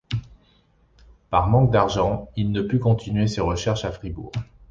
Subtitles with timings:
[1.29, 4.31] Par manque d'argent, il ne put continuer ses recherches à Fribourg.